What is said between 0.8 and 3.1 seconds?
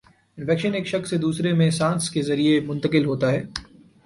شخص سے دوسرے میں سانس کے ذریعے منتقل